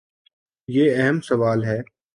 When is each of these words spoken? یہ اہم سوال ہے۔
یہ 0.67 0.95
اہم 0.95 1.19
سوال 1.21 1.65
ہے۔ 1.65 1.79